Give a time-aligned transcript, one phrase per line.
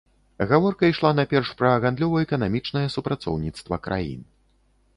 [0.51, 4.21] Гаворка ішла найперш пра гандлёва-эканамічнае супрацоўніцтва краін.